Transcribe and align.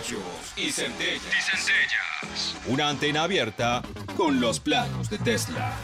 Rayos 0.00 0.54
y 0.56 0.72
centellas. 0.72 2.56
Una 2.66 2.88
antena 2.88 3.24
abierta 3.24 3.82
con 4.16 4.40
los 4.40 4.58
planos 4.58 5.10
de 5.10 5.18
Tesla. 5.18 5.76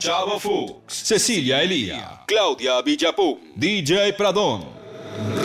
Chavo 0.00 0.40
Fuchs, 0.40 0.94
Cecilia 0.94 1.62
Elía, 1.62 2.22
Claudia 2.26 2.80
Villapum, 2.80 3.52
DJ 3.54 4.14
Pradón. 4.14 4.64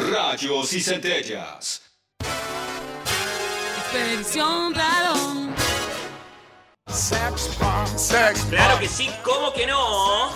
Rayos 0.10 0.72
y 0.72 0.80
centellas. 0.80 1.82
Expedición 3.92 4.74
Radón. 6.92 8.50
Claro 8.50 8.80
que 8.80 8.88
sí, 8.88 9.10
¿cómo 9.24 9.54
que 9.54 9.66
no? 9.68 10.30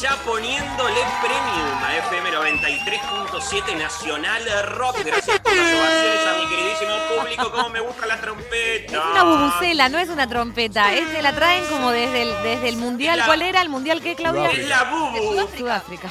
Ya 0.00 0.14
poniéndole 0.24 1.00
premium 1.20 1.82
a 1.84 1.96
FM 1.96 2.30
93.7 2.30 3.76
Nacional 3.76 4.44
Rock. 4.76 4.98
Gracias 5.04 5.40
por 5.40 5.52
las 5.56 5.74
ovaciones 5.74 6.26
a 6.26 6.38
mi 6.38 6.46
queridísimo 6.48 6.94
público. 7.16 7.50
¿Cómo 7.50 7.68
me 7.70 7.80
gusta 7.80 8.06
la 8.06 8.20
trompeta? 8.20 8.92
Es 8.96 9.04
una 9.12 9.24
bubucela, 9.24 9.88
no 9.88 9.98
es 9.98 10.08
una 10.08 10.28
trompeta. 10.28 10.92
Es 10.94 11.08
que 11.08 11.20
la 11.22 11.32
traen 11.34 11.64
como 11.66 11.90
desde 11.90 12.22
el, 12.22 12.42
desde 12.44 12.68
el 12.68 12.76
mundial. 12.76 13.18
La- 13.18 13.26
¿Cuál 13.26 13.42
era 13.42 13.60
el 13.62 13.70
mundial 13.70 14.00
qué, 14.00 14.14
Claudia? 14.14 14.50
Es 14.50 14.68
la 14.68 14.84
bubu. 14.84 15.48
Sudáfrica. 15.56 16.08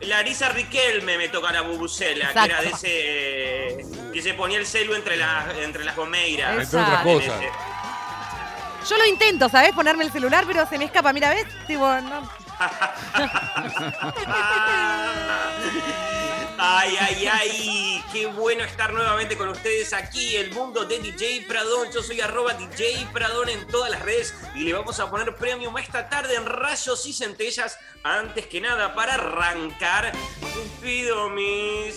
Larisa 0.00 0.48
Riquelme 0.48 1.16
me 1.16 1.28
toca 1.28 1.52
la 1.52 1.62
bubucela, 1.62 2.32
que 2.32 2.44
era 2.44 2.60
de 2.60 2.68
ese. 2.68 3.86
que 4.12 4.20
se 4.20 4.34
ponía 4.34 4.58
el 4.58 4.66
celu 4.66 4.94
entre 4.94 5.16
las, 5.16 5.56
entre 5.58 5.84
las 5.84 5.96
gomeiras. 5.96 6.50
Entre 6.60 6.80
otras 6.80 7.06
En 7.06 7.14
cosas. 7.18 7.40
Yo 8.88 8.96
lo 8.96 9.06
intento, 9.06 9.48
¿sabes? 9.48 9.72
Ponerme 9.72 10.04
el 10.04 10.12
celular, 10.12 10.44
pero 10.46 10.66
se 10.66 10.78
me 10.78 10.86
escapa. 10.86 11.12
Mira, 11.12 11.30
¿ves? 11.30 11.46
Tipo, 11.66 11.86
no. 12.00 12.28
Ay, 16.58 16.96
ay, 17.00 17.26
ay, 17.26 18.04
qué 18.12 18.26
bueno 18.26 18.62
estar 18.62 18.92
nuevamente 18.92 19.36
con 19.36 19.48
ustedes 19.48 19.92
aquí, 19.92 20.36
el 20.36 20.52
mundo 20.52 20.84
de 20.84 21.00
DJ 21.00 21.46
Pradón. 21.48 21.90
Yo 21.92 22.02
soy 22.02 22.20
arroba 22.20 22.54
DJ 22.54 23.08
Pradón 23.12 23.48
en 23.48 23.66
todas 23.66 23.90
las 23.90 24.00
redes 24.02 24.34
y 24.54 24.60
le 24.60 24.72
vamos 24.72 25.00
a 25.00 25.10
poner 25.10 25.34
premium 25.34 25.76
esta 25.78 26.08
tarde 26.08 26.36
en 26.36 26.46
rayos 26.46 27.04
y 27.06 27.12
centellas. 27.12 27.78
Antes 28.04 28.46
que 28.46 28.60
nada, 28.60 28.94
para 28.94 29.14
arrancar, 29.14 30.12
pido 30.80 31.30
mi 31.30 31.90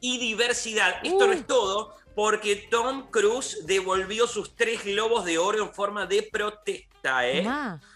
y 0.00 0.18
diversidad. 0.18 0.96
Esto 1.02 1.26
no 1.26 1.32
Uh. 1.32 1.36
es 1.36 1.46
todo. 1.46 1.96
Porque 2.14 2.54
Tom 2.70 3.10
Cruise 3.10 3.66
devolvió 3.66 4.28
sus 4.28 4.54
tres 4.54 4.84
globos 4.84 5.24
de 5.24 5.36
oro 5.36 5.64
en 5.64 5.74
forma 5.74 6.06
de 6.06 6.22
protesta, 6.22 7.28
¿eh? 7.28 7.44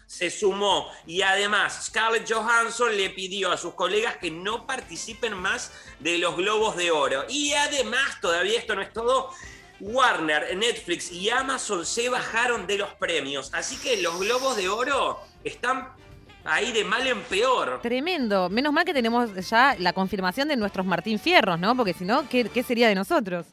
Se 0.09 0.28
sumó 0.28 0.91
y 1.06 1.22
además 1.22 1.86
Scarlett 1.86 2.28
Johansson 2.28 2.97
le 2.97 3.10
pidió 3.10 3.53
a 3.53 3.56
sus 3.56 3.75
colegas 3.75 4.16
que 4.16 4.32
no 4.32 4.66
participen 4.66 5.34
más 5.34 5.70
de 6.00 6.19
los 6.19 6.34
Globos 6.36 6.76
de 6.76 6.91
Oro. 6.91 7.26
Y 7.28 7.53
además, 7.53 8.20
todavía 8.20 8.59
esto 8.59 8.75
no 8.75 8.82
es 8.82 8.92
todo, 8.92 9.30
Warner, 9.78 10.56
Netflix 10.56 11.12
y 11.12 11.30
Amazon 11.30 11.86
se 11.86 12.09
bajaron 12.09 12.66
de 12.66 12.78
los 12.78 12.92
premios. 12.94 13.50
Así 13.54 13.76
que 13.76 14.03
los 14.03 14.19
Globos 14.19 14.56
de 14.56 14.69
Oro 14.69 15.20
están 15.44 15.92
ahí 16.44 16.72
de 16.72 16.84
mal 16.84 17.06
en 17.06 17.21
peor. 17.22 17.81
Tremendo. 17.82 18.49
Menos 18.49 18.72
mal 18.72 18.84
que 18.84 18.94
tenemos 18.94 19.34
ya 19.49 19.76
la 19.78 19.93
confirmación 19.93 20.49
de 20.49 20.56
nuestros 20.56 20.87
Martín 20.87 21.19
Fierros, 21.19 21.59
¿no? 21.59 21.76
Porque 21.76 21.93
si 21.93 22.04
no, 22.04 22.28
¿qué, 22.28 22.44
qué 22.44 22.62
sería 22.62 22.88
de 22.88 22.94
nosotros? 22.94 23.47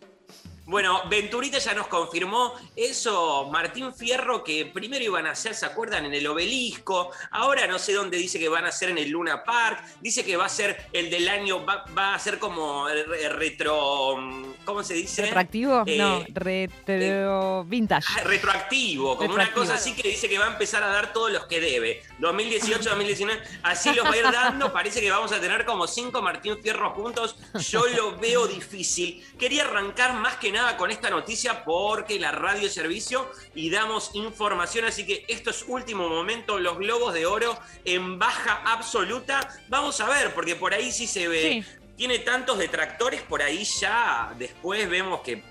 Bueno, 0.66 1.04
Venturita 1.10 1.60
ya 1.60 1.74
nos 1.76 1.88
confirmó 1.88 2.54
eso, 2.76 3.48
Martín 3.52 3.94
Fierro, 3.94 4.44
que 4.44 4.66
primero 4.66 5.04
iban 5.04 5.28
a 5.28 5.32
hacer, 5.32 5.54
¿se 5.54 5.66
acuerdan? 5.66 6.06
En 6.06 6.14
el 6.14 6.26
obelisco, 6.26 7.12
ahora 7.32 7.68
no 7.68 7.78
sé 7.78 7.94
dónde 7.94 8.18
dice 8.18 8.40
que 8.40 8.50
van 8.50 8.66
a 8.66 8.70
hacer 8.70 8.90
en 8.90 8.98
el 8.98 9.10
Luna 9.10 9.44
Park, 9.44 9.84
dice 10.02 10.26
que 10.26 10.36
va 10.36 10.46
a 10.46 10.50
ser 10.50 10.88
el 10.92 11.10
del 11.12 11.28
año, 11.30 11.64
va, 11.66 11.86
va 11.96 12.16
a 12.16 12.20
ser 12.20 12.40
como 12.40 12.88
re- 12.88 13.30
retro, 13.30 14.18
¿cómo 14.66 14.84
se 14.84 14.96
dice? 14.96 15.24
¿Retroactivo? 15.24 15.84
Eh, 15.86 15.98
no, 15.98 16.24
retro 16.34 17.64
vintage. 17.66 18.08
Ah, 18.18 18.24
Retroactivo, 18.24 19.18
como 19.18 19.34
una 19.36 19.52
cosa 19.52 19.76
así 19.76 19.94
que 19.94 20.08
dice 20.10 20.28
que 20.28 20.40
va 20.40 20.46
a 20.46 20.52
empezar 20.52 20.84
a 20.84 20.88
dar 20.88 21.14
todos 21.14 21.32
los 21.32 21.46
que 21.46 21.60
debe. 21.60 22.02
2018, 22.20 22.90
2019, 22.90 23.42
así 23.64 23.94
los 23.94 24.06
va 24.06 24.12
a 24.12 24.18
ir 24.18 24.24
dando. 24.24 24.74
Parece 24.74 25.02
que 25.02 25.12
vamos 25.12 25.32
a 25.32 25.40
tener 25.40 25.66
como 25.66 25.88
cinco 25.88 26.22
Martín 26.22 26.58
Fierro 26.62 26.92
juntos. 26.92 27.36
Yo 27.70 27.86
lo 27.88 28.18
veo 28.18 28.48
difícil. 28.48 29.24
Quería 29.38 29.64
arrancar 29.64 30.14
más 30.16 30.36
que 30.38 30.52
nada 30.56 30.78
con 30.78 30.90
esta 30.90 31.10
noticia 31.10 31.64
porque 31.64 32.20
la 32.20 32.32
radio 32.32 32.68
es 32.68 32.74
servicio 32.74 33.30
y 33.54 33.70
damos 33.70 34.12
información. 34.14 34.86
Así 34.86 35.06
que 35.06 35.26
esto 35.28 35.50
es 35.52 35.66
último 35.68 36.10
momento. 36.10 36.58
Los 36.60 36.78
globos 36.78 37.14
de 37.14 37.26
oro 37.26 37.60
en 37.84 38.18
baja 38.18 38.62
absoluta. 38.66 39.48
Vamos 39.68 40.00
a 40.00 40.10
ver, 40.10 40.34
porque 40.34 40.56
por 40.56 40.74
ahí 40.74 40.92
sí 40.92 41.08
se 41.08 41.28
ve. 41.28 41.64
Sí. 41.64 41.80
Tiene 41.98 42.20
tantos 42.20 42.58
detractores, 42.58 43.22
por 43.22 43.42
ahí 43.42 43.64
ya 43.64 44.34
después 44.38 44.90
vemos 44.90 45.22
que 45.22 45.44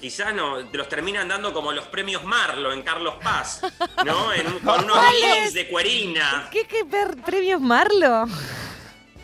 quizás 0.00 0.34
no, 0.34 0.60
los 0.60 0.88
terminan 0.88 1.28
dando 1.28 1.52
como 1.52 1.70
los 1.70 1.86
premios 1.86 2.24
Marlo 2.24 2.72
en 2.72 2.82
Carlos 2.82 3.14
Paz, 3.22 3.60
¿no? 4.04 4.32
En 4.32 4.58
con 4.58 4.84
unos 4.84 4.98
jeans 5.20 5.54
de 5.54 5.68
cuerina. 5.68 6.48
¿Qué, 6.50 6.66
qué 6.66 6.84
premios 7.24 7.60
Marlo? 7.60 8.26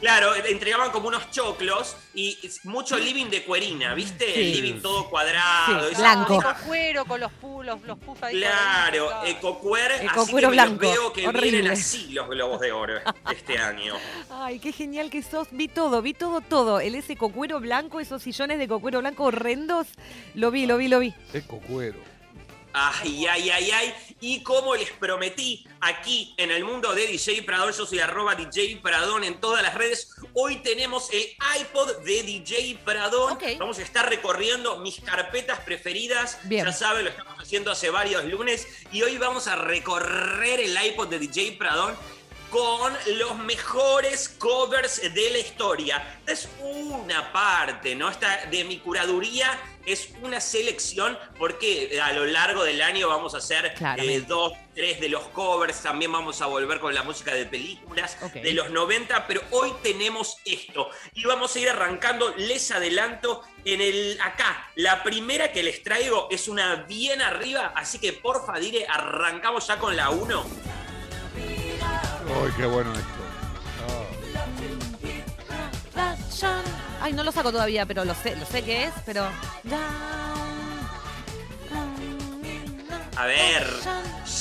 Claro, 0.00 0.32
entregaban 0.34 0.92
como 0.92 1.09
unos 1.09 1.28
choclos 1.32 1.97
y 2.14 2.38
mucho 2.64 2.97
living 2.97 3.26
de 3.26 3.44
cuerina, 3.44 3.94
¿viste? 3.94 4.26
Sí. 4.32 4.41
El 4.41 4.53
living 4.53 4.81
todo 4.81 5.10
cuadrado. 5.10 5.88
Sí, 5.88 5.97
blanco. 5.97 6.41
cuero 6.66 7.04
con 7.04 7.20
los 7.20 7.32
pulos, 7.32 7.81
los 7.82 7.98
puffs 7.98 8.22
ahí. 8.22 8.37
Claro, 8.38 9.25
ecocuer, 9.25 9.92
así 9.92 10.00
que 10.03 10.06
Ecocuero 10.06 10.50
me 10.50 10.56
los 10.56 10.66
blanco, 10.66 10.81
veo 10.81 11.12
que 11.12 11.26
horrible. 11.26 11.50
vienen 11.50 11.72
así 11.72 12.12
los 12.12 12.28
globos 12.28 12.60
de 12.60 12.70
oro 12.70 12.94
este 13.32 13.58
año. 13.58 13.94
Ay, 14.31 14.60
qué 14.60 14.70
genial 14.72 15.10
que 15.10 15.22
sos. 15.22 15.48
Vi 15.50 15.66
todo, 15.66 16.00
vi 16.00 16.14
todo, 16.14 16.41
todo. 16.42 16.78
El 16.78 16.94
ese 16.94 17.16
cocuero 17.16 17.58
blanco, 17.58 17.98
esos 17.98 18.22
sillones 18.22 18.58
de 18.58 18.69
cocuero 18.69 19.00
blanco 19.00 19.25
horrendos. 19.25 19.88
Lo 20.34 20.53
vi, 20.53 20.66
lo 20.66 20.76
vi, 20.76 20.87
lo 20.88 21.00
vi. 21.00 21.12
Eco 21.32 21.58
cuero. 21.58 21.98
Ay, 22.72 23.26
ay, 23.26 23.50
ay, 23.50 23.70
ay. 23.70 23.94
Y 24.20 24.42
como 24.42 24.74
les 24.74 24.90
prometí 24.90 25.66
aquí 25.80 26.34
en 26.36 26.50
el 26.50 26.64
mundo 26.64 26.94
de 26.94 27.06
DJ 27.06 27.42
Pradón, 27.42 27.72
yo 27.72 27.86
soy 27.86 28.00
arroba 28.00 28.34
DJ 28.34 28.78
Pradón 28.82 29.24
en 29.24 29.40
todas 29.40 29.62
las 29.62 29.74
redes. 29.74 30.14
Hoy 30.34 30.56
tenemos 30.56 31.08
el 31.12 31.24
iPod 31.60 31.98
de 32.04 32.22
DJ 32.22 32.78
Pradón. 32.84 33.38
Vamos 33.58 33.78
a 33.78 33.82
estar 33.82 34.08
recorriendo 34.08 34.78
mis 34.78 35.00
carpetas 35.00 35.60
preferidas. 35.60 36.38
Bien. 36.44 36.66
Ya 36.66 36.72
saben, 36.72 37.04
lo 37.04 37.10
estamos 37.10 37.38
haciendo 37.38 37.70
hace 37.70 37.90
varios 37.90 38.25
lunes. 38.25 38.66
Y 38.93 39.02
hoy 39.02 39.19
vamos 39.19 39.46
a 39.46 39.56
recorrer 39.56 40.60
el 40.60 40.76
iPod 40.87 41.08
de 41.08 41.19
DJ 41.19 41.56
Pradón 41.58 41.96
con 42.50 42.92
los 43.18 43.36
mejores 43.38 44.28
covers 44.28 45.02
de 45.02 45.30
la 45.30 45.38
historia. 45.38 46.20
Es 46.26 46.48
una 46.60 47.32
parte, 47.32 47.94
¿no? 47.94 48.08
Esta 48.08 48.46
de 48.46 48.64
mi 48.64 48.78
curaduría 48.78 49.58
es 49.84 50.10
una 50.22 50.40
selección 50.40 51.18
porque 51.38 51.98
a 52.02 52.12
lo 52.12 52.26
largo 52.26 52.62
del 52.64 52.82
año 52.82 53.08
vamos 53.08 53.34
a 53.34 53.38
hacer 53.38 53.74
eh, 53.96 54.24
dos, 54.26 54.52
tres 54.74 55.00
de 55.00 55.08
los 55.08 55.22
covers. 55.28 55.82
También 55.82 56.12
vamos 56.12 56.42
a 56.42 56.46
volver 56.46 56.80
con 56.80 56.94
la 56.94 57.02
música 57.02 57.34
de 57.34 57.46
películas 57.46 58.16
de 58.34 58.52
los 58.52 58.70
90, 58.70 59.26
pero 59.26 59.42
hoy 59.50 59.72
tenemos 59.82 60.36
esto. 60.44 60.90
Y 61.14 61.24
vamos 61.24 61.54
a 61.56 61.58
ir 61.58 61.70
arrancando, 61.70 62.34
les 62.36 62.70
adelanto, 62.70 63.42
en 63.64 63.80
el 63.80 64.18
acá. 64.22 64.70
La 64.76 65.02
primera 65.02 65.52
que 65.52 65.62
les 65.62 65.82
traigo 65.82 66.28
es 66.30 66.48
una 66.48 66.76
bien 66.76 67.20
arriba, 67.20 67.72
así 67.74 67.98
que 67.98 68.12
porfa, 68.12 68.58
dire, 68.58 68.86
arrancamos 68.88 69.66
ya 69.66 69.78
con 69.78 69.96
la 69.96 70.10
1. 70.10 70.77
Ay, 72.43 72.52
qué 72.56 72.67
bueno 72.67 72.93
esto. 72.93 73.19
Ay, 77.00 77.12
no 77.12 77.23
lo 77.25 77.32
saco 77.32 77.50
todavía, 77.52 77.87
pero 77.87 78.05
lo 78.05 78.14
sé, 78.14 78.37
lo 78.37 78.44
sé 78.46 78.62
que 78.64 78.85
es, 78.85 78.93
pero. 79.06 79.26
A 83.17 83.26
ver, 83.26 83.67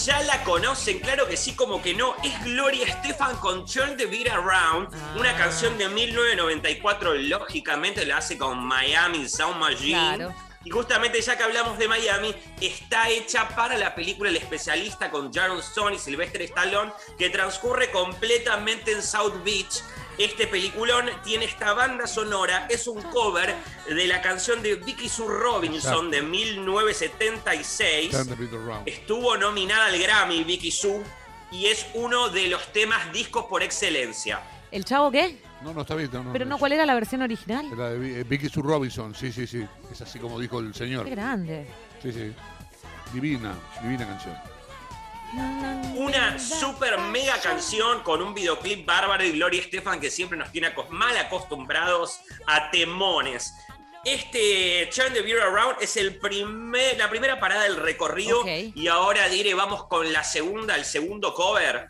ya 0.06 0.22
la 0.24 0.44
conocen, 0.44 1.00
claro 1.00 1.28
que 1.28 1.36
sí, 1.38 1.56
como 1.56 1.82
que 1.82 1.94
no. 1.96 2.14
Es 2.24 2.44
Gloria 2.44 2.86
Estefan 2.88 3.36
con 3.38 3.66
Turn 3.66 3.98
the 3.98 4.06
Beat 4.06 4.28
Around, 4.30 4.90
una 5.18 5.32
Ah. 5.32 5.36
canción 5.38 5.78
de 5.80 5.90
1994. 5.90 7.16
Lógicamente 7.16 8.06
la 8.06 8.18
hace 8.18 8.38
con 8.38 8.64
Miami 8.64 9.28
Sound 9.28 9.58
Machine. 9.60 10.16
Claro. 10.16 10.34
Y 10.68 10.70
justamente 10.70 11.22
ya 11.22 11.38
que 11.38 11.46
hablamos 11.46 11.78
de 11.78 11.88
Miami, 11.88 12.36
está 12.60 13.10
hecha 13.10 13.48
para 13.56 13.78
la 13.78 13.96
película 13.96 14.30
El 14.30 14.36
Especialista 14.36 15.10
con 15.10 15.32
Jaron 15.32 15.60
Stone 15.60 15.96
y 15.96 15.98
Sylvester 15.98 16.42
Stallone, 16.42 16.92
que 17.18 17.30
transcurre 17.30 17.90
completamente 17.90 18.92
en 18.92 19.02
South 19.02 19.46
Beach. 19.46 19.82
Este 20.18 20.46
peliculón 20.46 21.10
tiene 21.24 21.46
esta 21.46 21.72
banda 21.72 22.06
sonora, 22.06 22.68
es 22.70 22.86
un 22.86 23.02
cover 23.02 23.56
de 23.88 24.08
la 24.08 24.22
canción 24.22 24.62
de 24.62 24.76
Vicky 24.76 25.08
Sue 25.08 25.30
Robinson 25.30 26.12
de 26.12 26.22
1976. 26.22 28.12
Turn 28.12 28.28
the 28.28 28.36
beat 28.36 28.52
around. 28.52 28.86
Estuvo 28.90 29.38
nominada 29.38 29.86
al 29.86 29.98
Grammy 29.98 30.44
Vicky 30.44 30.72
Sue 30.72 31.02
y 31.50 31.68
es 31.68 31.86
uno 31.94 32.28
de 32.28 32.50
los 32.50 32.74
temas 32.74 33.14
discos 33.14 33.46
por 33.46 33.64
excelencia. 33.64 34.42
¿El 34.70 34.84
chavo 34.84 35.12
qué? 35.12 35.38
No, 35.64 35.74
no 35.74 35.82
está 35.82 35.96
bien. 35.96 36.10
No, 36.14 36.24
no, 36.24 36.34
Pero 36.34 36.46
no, 36.46 36.58
¿cuál 36.58 36.74
era 36.74 36.86
la 36.86 36.94
versión 36.94 37.22
original? 37.22 37.66
La 37.76 37.90
de 37.90 38.22
eh, 38.22 38.24
Vicky 38.24 38.50
Sue 38.50 38.64
Robinson, 38.64 39.16
sí, 39.16 39.32
sí, 39.32 39.48
sí. 39.48 39.66
Es 39.92 40.02
así 40.02 40.20
como 40.20 40.40
dijo 40.40 40.60
el 40.60 40.74
señor. 40.74 41.06
Qué 41.06 41.12
grande. 41.12 41.68
Sí, 42.02 42.12
sí. 42.12 42.34
Divina, 43.14 43.56
divina 43.82 44.06
canción. 44.06 44.36
Una 45.96 46.40
super 46.40 46.98
mega 47.00 47.40
canción 47.42 48.02
con 48.02 48.22
un 48.22 48.34
videoclip 48.34 48.86
bárbaro 48.86 49.26
y 49.26 49.32
Gloria 49.32 49.62
Estefan 49.62 50.00
que 50.00 50.10
siempre 50.10 50.38
nos 50.38 50.52
tiene 50.52 50.72
mal 50.90 51.18
acostumbrados 51.18 52.22
a 52.46 52.72
temones. 52.72 53.54
Este 54.06 54.90
Turn 54.96 55.14
the 55.14 55.22
Beer 55.22 55.42
Around 55.42 55.82
es 55.82 55.98
el 55.98 56.18
primer, 56.18 56.98
la 56.98 57.10
primera 57.10 57.40
parada 57.42 57.64
del 57.64 57.76
recorrido 57.76 58.42
y 58.48 58.88
ahora 58.88 59.28
diré 59.28 59.54
vamos 59.54 59.86
con 59.86 60.14
la 60.14 60.24
segunda, 60.24 60.76
el 60.76 60.86
segundo 60.86 61.34
cover. 61.34 61.90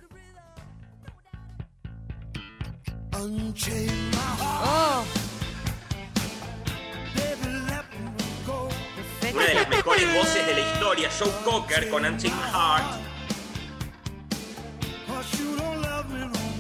Oh. 3.20 5.04
Una 9.34 9.46
de 9.46 9.54
las 9.56 9.70
mejores 9.70 10.14
voces 10.14 10.46
de 10.46 10.54
la 10.54 10.60
historia, 10.60 11.10
Joe 11.18 11.32
Cocker 11.44 11.90
con 11.90 12.06
Unchained 12.06 12.38
My 12.38 12.52
Heart. 12.52 13.02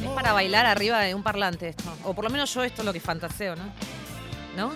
Es 0.04 0.10
para 0.16 0.34
bailar 0.34 0.66
arriba 0.66 1.00
de 1.02 1.14
un 1.14 1.22
parlante 1.22 1.70
esto. 1.70 1.96
O 2.04 2.16
por 2.16 2.24
lo 2.24 2.32
menos 2.32 2.52
yo 2.52 2.64
esto 2.64 2.82
es 2.82 2.86
lo 2.88 2.94
que 2.94 3.02
fantaseo, 3.02 3.56
¿no? 3.56 3.72
¿No? 4.56 4.74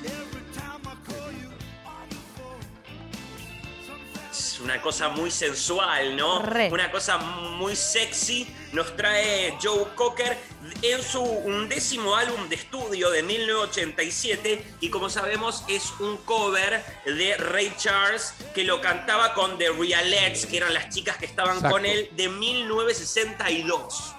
Una 4.64 4.80
cosa 4.80 5.10
muy 5.10 5.32
sensual, 5.32 6.16
¿no? 6.16 6.44
Re. 6.44 6.70
Una 6.72 6.92
cosa 6.92 7.18
muy 7.18 7.76
sexy. 7.76 8.48
Nos 8.74 8.96
trae 8.96 9.58
Joe 9.62 9.88
Cocker 9.96 10.38
en 10.82 11.02
su 11.04 11.22
undécimo 11.22 12.16
álbum 12.16 12.50
de 12.50 12.56
estudio 12.56 13.10
de 13.12 13.22
1987 13.24 14.66
y 14.80 14.90
como 14.90 15.10
sabemos 15.10 15.64
es 15.68 15.92
un 16.00 16.18
cover 16.18 16.84
de 17.06 17.38
Ray 17.38 17.74
Charles 17.78 18.34
que 18.56 18.64
lo 18.64 18.82
cantaba 18.82 19.34
con 19.34 19.58
The 19.58 19.70
Realettes, 19.72 20.46
que 20.46 20.58
eran 20.58 20.74
las 20.74 20.90
chicas 20.90 21.18
que 21.18 21.26
estaban 21.28 21.56
Exacto. 21.58 21.76
con 21.76 21.86
él 21.86 22.10
de 22.16 22.30
1962. 22.30 24.16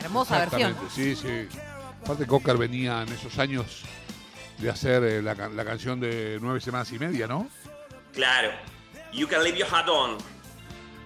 Hermosa 0.00 0.38
versión. 0.38 0.70
Exactamente, 0.72 0.94
sí, 0.94 1.16
sí. 1.16 1.48
Aparte 2.02 2.26
Cocker 2.26 2.56
venía 2.56 3.02
en 3.02 3.12
esos 3.12 3.38
años 3.38 3.82
de 4.58 4.70
hacer 4.70 5.02
eh, 5.04 5.22
la, 5.22 5.34
can- 5.36 5.54
la 5.56 5.64
canción 5.64 6.00
de 6.00 6.38
nueve 6.40 6.60
semanas 6.60 6.90
y 6.92 6.98
media, 6.98 7.26
¿no? 7.26 7.48
Claro. 8.14 8.50
You 9.12 9.26
can 9.28 9.42
leave 9.44 9.58
your 9.58 9.68
hat 9.72 9.88
on. 9.88 10.16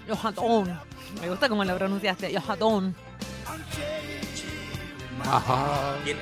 Yojatón. 0.06 0.80
Me 1.20 1.28
gusta 1.28 1.48
cómo 1.48 1.64
lo 1.64 1.76
pronunciaste. 1.76 2.30
Yojatón. 2.32 2.94
Ajá. 5.26 5.98
Bien. 6.04 6.18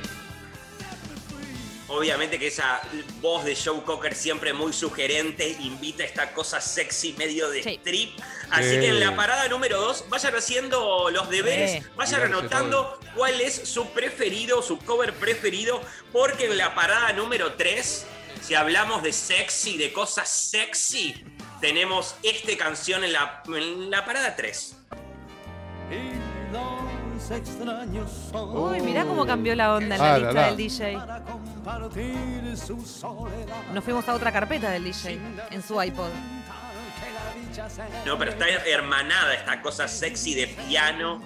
Obviamente 1.88 2.38
que 2.38 2.46
esa 2.46 2.80
voz 3.20 3.44
de 3.44 3.54
Joe 3.54 3.82
Cocker 3.82 4.14
siempre 4.14 4.54
muy 4.54 4.72
sugerente 4.72 5.46
invita 5.60 6.02
a 6.04 6.06
esta 6.06 6.32
cosa 6.32 6.58
sexy 6.58 7.12
medio 7.18 7.50
de 7.50 7.62
Sí. 7.62 7.70
strip. 7.74 8.18
Así 8.50 8.70
Sí. 8.70 8.80
que 8.80 8.88
en 8.88 9.00
la 9.00 9.14
parada 9.14 9.46
número 9.48 9.78
2 9.78 10.06
vayan 10.08 10.34
haciendo 10.34 11.10
los 11.10 11.28
deberes, 11.28 11.82
Sí. 11.82 11.88
vayan 11.94 12.22
anotando 12.22 12.98
cuál 13.14 13.38
es 13.42 13.68
su 13.68 13.86
preferido, 13.90 14.62
su 14.62 14.78
cover 14.78 15.12
preferido, 15.14 15.82
porque 16.12 16.46
en 16.46 16.56
la 16.56 16.74
parada 16.74 17.12
número 17.12 17.54
3, 17.54 18.06
si 18.40 18.54
hablamos 18.54 19.02
de 19.02 19.12
sexy, 19.12 19.76
de 19.76 19.92
cosas 19.92 20.30
sexy, 20.30 21.22
tenemos 21.60 22.14
esta 22.22 22.56
canción 22.56 23.04
en 23.04 23.12
la, 23.12 23.42
en 23.54 23.90
la 23.90 24.04
parada 24.06 24.34
3. 24.34 24.76
Uy, 28.52 28.80
mirá 28.80 29.04
cómo 29.04 29.24
cambió 29.26 29.54
la 29.54 29.74
onda 29.74 29.96
en 29.96 30.00
Ah, 30.02 30.18
la 30.18 30.18
la, 30.18 30.18
lista 30.18 30.40
la. 30.40 30.46
del 30.48 30.56
DJ. 30.56 30.98
Nos 33.72 33.84
fuimos 33.84 34.08
a 34.08 34.14
otra 34.14 34.32
carpeta 34.32 34.70
del 34.70 34.84
DJ 34.84 35.18
en 35.50 35.62
su 35.62 35.80
iPod. 35.82 36.08
No, 38.06 38.18
pero 38.18 38.30
está 38.32 38.48
hermanada 38.48 39.34
esta 39.34 39.60
cosa 39.60 39.86
sexy 39.86 40.34
de 40.34 40.46
piano, 40.48 41.22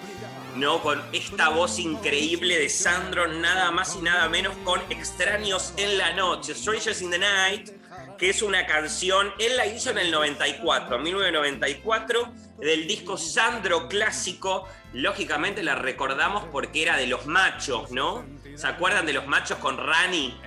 ¿no? 0.56 0.82
Con 0.82 1.00
esta 1.12 1.48
voz 1.50 1.78
increíble 1.78 2.58
de 2.58 2.68
Sandro, 2.68 3.28
nada 3.28 3.70
más 3.70 3.94
y 3.96 4.02
nada 4.02 4.28
menos 4.28 4.54
con 4.64 4.80
Extraños 4.90 5.72
en 5.76 5.96
la 5.98 6.12
Noche, 6.14 6.54
Strangers 6.54 7.00
in 7.02 7.10
the 7.10 7.18
Night, 7.18 7.70
que 8.18 8.30
es 8.30 8.42
una 8.42 8.66
canción, 8.66 9.32
él 9.38 9.56
la 9.56 9.66
hizo 9.66 9.90
en 9.90 9.98
el 9.98 10.10
94, 10.10 10.98
1994, 10.98 12.32
del 12.58 12.86
disco 12.86 13.16
Sandro 13.16 13.88
Clásico. 13.88 14.68
Lógicamente 14.92 15.62
la 15.62 15.74
recordamos 15.74 16.44
porque 16.50 16.82
era 16.82 16.96
de 16.96 17.06
los 17.06 17.26
machos, 17.26 17.90
¿no? 17.90 18.24
¿Se 18.54 18.66
acuerdan 18.66 19.04
de 19.06 19.12
los 19.12 19.26
machos 19.26 19.58
con 19.58 19.76
Rani? 19.76 20.38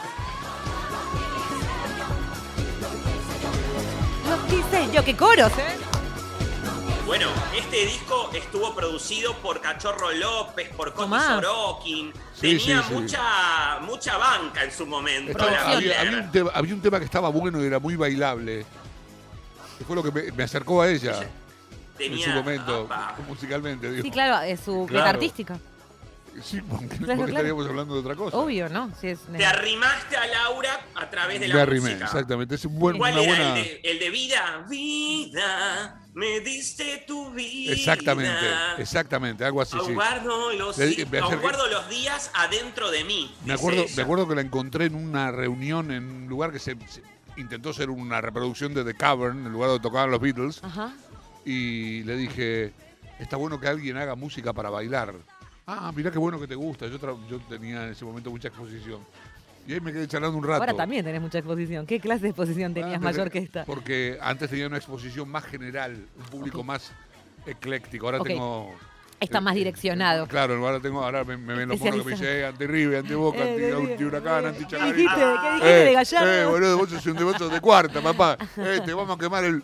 Quise 4.49 4.91
yo. 4.93 5.03
¡Qué 5.03 5.15
coros, 5.15 5.51
eh! 5.57 5.77
Bueno, 7.05 7.27
este 7.57 7.85
disco 7.85 8.29
estuvo 8.35 8.75
producido 8.75 9.33
por 9.37 9.59
Cachorro 9.61 10.11
López, 10.11 10.69
por 10.75 10.93
Coti. 10.93 11.09
Sorokin. 11.19 12.13
Sí, 12.35 12.41
Tenía 12.57 12.81
sí, 12.83 12.87
sí. 12.87 12.93
mucha 12.93 13.79
mucha 13.81 14.17
banca 14.17 14.63
en 14.63 14.71
su 14.71 14.85
momento. 14.85 15.31
Estaba- 15.31 15.49
la 15.51 15.71
había, 15.71 16.19
un 16.19 16.31
tema, 16.31 16.51
había 16.53 16.73
un 16.75 16.81
tema 16.81 16.99
que 16.99 17.05
estaba 17.05 17.29
bueno 17.29 17.61
y 17.63 17.65
era 17.67 17.79
muy 17.79 17.95
bailable. 17.95 18.65
que 19.79 19.85
fue 19.85 19.95
lo 19.95 20.03
que 20.03 20.11
me, 20.11 20.31
me 20.33 20.43
acercó 20.43 20.81
a 20.81 20.89
ella 20.89 21.13
Tenía, 21.97 22.17
en 22.25 22.31
su 22.31 22.37
momento, 22.37 22.81
apa. 22.91 23.15
musicalmente. 23.27 23.89
Digo. 23.89 24.03
Sí, 24.03 24.11
claro, 24.11 24.41
es 24.45 24.59
su 24.59 24.85
Claro. 24.87 25.07
artística. 25.09 25.57
Sí, 26.43 26.61
porque, 26.61 26.87
Claro, 26.87 26.99
porque 26.99 27.05
claro. 27.15 27.27
estaríamos 27.27 27.67
hablando 27.67 27.93
de 27.95 27.99
otra 28.01 28.15
cosa. 28.15 28.37
Obvio, 28.37 28.69
¿no? 28.69 28.91
Es 29.01 29.19
Te 29.35 29.45
arrimaste 29.45 30.15
a 30.17 30.27
Laura 30.27 30.79
a 30.95 31.09
través 31.09 31.39
de 31.39 31.47
la 31.47 31.55
Me 31.55 31.61
arrimé, 31.61 31.81
música. 31.89 32.05
exactamente. 32.05 32.55
Es 32.55 32.65
un 32.65 32.79
buen, 32.79 32.97
¿Cuál 32.97 33.13
una 33.13 33.21
era 33.23 33.29
buena. 33.35 33.57
el, 33.59 33.63
de, 33.65 33.81
el 33.83 33.99
de 33.99 34.09
vida? 34.09 34.65
Vida, 34.69 36.01
me 36.13 36.39
diste 36.39 37.03
tu 37.07 37.31
vida. 37.31 37.73
Exactamente, 37.73 38.47
exactamente, 38.77 39.45
algo 39.45 39.61
así, 39.61 39.77
sí. 39.85 39.91
Aguardo 39.91 40.51
los, 40.53 40.77
Le- 40.77 40.85
acerqué- 41.05 41.69
los 41.71 41.89
días 41.89 42.31
adentro 42.33 42.89
de 42.91 43.03
mí. 43.03 43.33
Me 43.45 43.53
acuerdo, 43.53 43.83
ella. 43.83 43.93
me 43.95 44.01
acuerdo 44.03 44.27
que 44.27 44.35
la 44.35 44.41
encontré 44.41 44.85
en 44.85 44.95
una 44.95 45.31
reunión 45.31 45.91
en 45.91 46.03
un 46.09 46.27
lugar 46.27 46.51
que 46.51 46.59
se, 46.59 46.75
se 46.87 47.01
intentó 47.37 47.73
ser 47.73 47.89
una 47.89 48.21
reproducción 48.21 48.73
de 48.73 48.83
The 48.83 48.95
Cavern, 48.95 49.45
el 49.45 49.51
lugar 49.51 49.69
donde 49.69 49.83
tocaban 49.83 50.11
los 50.11 50.19
Beatles, 50.19 50.61
Ajá. 50.63 50.93
y 51.45 52.03
le 52.03 52.15
dije, 52.17 52.73
está 53.19 53.37
bueno 53.37 53.59
que 53.59 53.67
alguien 53.67 53.97
haga 53.97 54.15
música 54.15 54.53
para 54.53 54.69
bailar. 54.69 55.13
Ah, 55.71 55.91
mirá 55.95 56.09
qué 56.09 56.17
bueno 56.17 56.39
que 56.39 56.47
te 56.47 56.55
gusta. 56.55 56.87
Yo, 56.87 56.97
tenía 57.47 57.83
en 57.85 57.91
ese 57.91 58.03
momento 58.03 58.31
mucha 58.31 58.47
exposición. 58.47 59.01
Y 59.67 59.73
ahí 59.73 59.79
me 59.79 59.93
quedé 59.93 60.07
charlando 60.07 60.35
un 60.35 60.43
rato. 60.43 60.61
Ahora 60.61 60.73
también 60.73 61.05
tenés 61.05 61.21
mucha 61.21 61.37
exposición. 61.37 61.85
¿Qué 61.85 61.99
clase 61.99 62.23
de 62.23 62.29
exposición 62.29 62.73
tenías 62.73 62.95
Ah, 62.95 62.99
mayor 62.99 63.29
que 63.29 63.37
esta? 63.37 63.65
Porque 63.65 64.17
antes 64.19 64.49
tenía 64.49 64.65
una 64.65 64.77
exposición 64.77 65.29
más 65.29 65.43
general, 65.45 66.07
un 66.17 66.25
público 66.25 66.63
más 66.63 66.91
ecléctico. 67.45 68.07
Ahora 68.07 68.19
tengo. 68.23 68.73
Está 69.19 69.41
más 69.41 69.53
eh, 69.55 69.57
direccionado. 69.59 70.27
Claro, 70.27 70.55
ahora 70.65 70.79
tengo, 70.79 71.03
ahora 71.03 71.23
me, 71.23 71.35
me 71.37 71.53
ven 71.55 71.69
los 71.69 71.79
monos 71.79 71.97
que 71.99 72.03
me 72.05 72.11
dicen 72.11 72.27
eh, 72.27 72.45
anti-River, 72.45 72.99
anti-Boca, 72.99 73.37
Eh, 73.39 73.57
de- 73.59 73.73
anti- 73.75 73.91
anti-Huracán, 73.91 74.41
¿Qué 74.41 74.47
anti-Chacarita. 74.49 74.95
dijiste? 74.95 75.15
¿Qué 75.19 75.47
dijiste 75.49 75.67
de 75.67 75.89
Eh, 75.89 75.93
Gallardo? 75.93 76.49
boludo, 76.51 76.77
vos 76.77 76.89
sos 76.89 77.05
un 77.05 77.17
devoto 77.17 77.49
de 77.49 77.61
cuarta, 77.61 78.01
papá. 78.01 78.37
Eh, 78.57 78.81
te 78.85 78.93
vamos 78.93 79.15
a 79.17 79.19
quemar 79.19 79.43
el. 79.43 79.63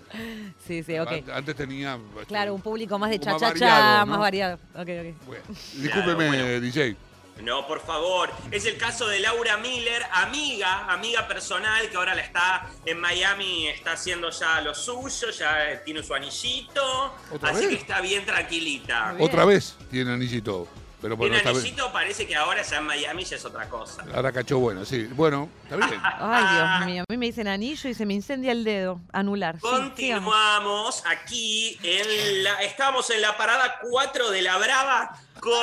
Sí, 0.66 0.84
sí, 0.84 0.98
ok. 1.00 1.12
An- 1.12 1.24
Antes 1.36 1.56
tenía. 1.56 1.98
este, 2.16 2.26
Claro, 2.28 2.54
un 2.54 2.62
público 2.62 2.98
más 3.00 3.10
de 3.10 3.20
poco 3.20 3.32
más 3.32 3.40
cha-cha-cha, 3.42 3.66
variado, 3.66 4.06
más 4.06 4.18
¿no? 4.18 4.20
variado. 4.22 4.56
Ok, 4.74 4.80
ok. 4.90 5.26
Bueno, 5.28 5.44
discúlpeme, 5.74 6.28
bueno. 6.28 6.60
DJ. 6.62 6.96
No, 7.42 7.68
por 7.68 7.80
favor. 7.82 8.30
Es 8.52 8.66
el 8.66 8.78
caso 8.78 9.08
de 9.08 9.20
Laura 9.20 9.58
Miller, 9.58 10.04
amiga, 10.14 10.86
amiga 10.92 11.28
personal, 11.28 11.90
que 11.90 11.98
ahora 11.98 12.16
la 12.16 12.22
está 12.22 12.66
en 12.86 13.00
Miami, 13.00 13.68
está 13.68 13.92
haciendo 13.94 14.30
ya 14.32 14.62
lo 14.62 14.74
suyo, 14.74 15.30
ya 15.32 15.82
tiene 15.84 16.02
su 16.02 16.14
anillito. 16.14 17.14
¿Otra 17.32 17.50
Así 17.52 17.62
vez? 17.62 17.70
que 17.70 17.76
está 17.76 18.02
bien 18.02 18.26
tranquilita. 18.26 19.12
Bien. 19.14 19.28
Otra 19.30 19.46
vez 19.46 19.76
tiene 19.92 20.14
anillito. 20.14 20.68
Pero 21.02 21.18
bueno, 21.18 21.36
Tiene 21.36 21.52
vez. 21.52 21.62
anillito, 21.62 21.92
parece 21.92 22.26
que 22.26 22.36
ahora 22.36 22.64
ya 22.64 22.78
en 22.78 22.86
Miami 22.86 23.26
ya 23.26 23.36
es 23.36 23.46
otra 23.46 23.70
cosa. 23.70 24.04
Ahora 24.16 24.32
cachó 24.32 24.58
bueno, 24.58 24.86
sí. 24.86 25.04
Bueno, 25.04 25.50
está 25.64 25.76
bien. 25.76 26.02
Ay, 26.04 26.56
Dios 26.56 26.86
mío. 26.88 27.04
A 27.08 27.12
mí 27.12 27.18
me 27.18 27.28
dicen 27.28 27.48
anillo 27.48 27.90
y 27.90 27.94
se 27.94 28.06
me 28.08 28.16
incendia 28.16 28.52
el 28.54 28.64
dedo. 28.64 29.00
Anular. 29.14 29.56
Sí. 29.56 29.62
Continuamos 29.62 31.04
aquí 31.06 31.78
en 31.84 32.44
la. 32.44 32.56
Estamos 32.64 33.08
en 33.12 33.22
la 33.22 33.38
parada 33.38 33.76
4 33.88 34.32
de 34.32 34.42
la 34.42 34.58
Brava 34.58 35.16
con 35.40 35.54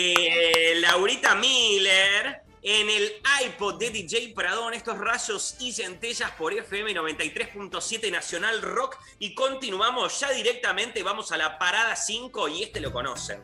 eh, 0.00 0.74
Laurita 0.76 1.34
Miller. 1.34 2.42
En 2.60 2.90
el 2.90 3.12
iPod 3.44 3.78
de 3.78 3.90
DJ 3.90 4.32
Pradón, 4.34 4.74
estos 4.74 4.98
rayos 4.98 5.56
y 5.60 5.72
centellas 5.72 6.32
por 6.32 6.52
FM 6.52 6.92
93.7 6.94 8.10
Nacional 8.10 8.60
Rock. 8.62 8.98
Y 9.18 9.34
continuamos 9.34 10.20
ya 10.20 10.30
directamente, 10.32 11.02
vamos 11.02 11.32
a 11.32 11.36
la 11.36 11.58
parada 11.58 11.96
5 11.96 12.48
y 12.48 12.64
este 12.64 12.80
lo 12.80 12.92
conocen. 12.92 13.42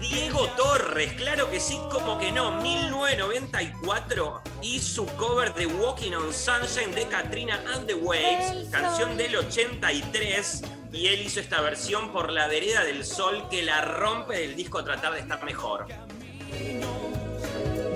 Diego 0.00 0.48
Torres, 0.56 1.12
claro 1.14 1.50
que 1.50 1.60
sí, 1.60 1.78
como 1.90 2.18
que 2.18 2.32
no, 2.32 2.60
1994 2.60 4.42
y 4.62 4.80
su 4.80 5.06
cover 5.16 5.54
de 5.54 5.66
Walking 5.66 6.12
on 6.12 6.34
Sunshine 6.34 6.94
de 6.94 7.06
Katrina 7.06 7.62
and 7.74 7.86
the 7.86 7.94
Waves, 7.94 8.68
canción 8.70 9.16
del 9.16 9.36
83, 9.36 10.62
y 10.92 11.06
él 11.08 11.22
hizo 11.22 11.40
esta 11.40 11.60
versión 11.60 12.12
por 12.12 12.30
la 12.32 12.46
vereda 12.48 12.82
del 12.84 13.04
sol 13.04 13.46
que 13.50 13.62
la 13.62 13.80
rompe 13.82 14.38
del 14.40 14.56
disco 14.56 14.82
Tratar 14.84 15.12
de 15.14 15.20
estar 15.20 15.42
mejor. 15.44 15.86